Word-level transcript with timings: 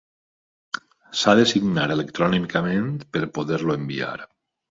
S'ha 1.19 1.33
de 1.39 1.43
signar 1.51 1.83
electrònicament 1.97 2.91
per 3.17 3.23
poder-lo 3.39 3.79
enviar. 3.83 4.19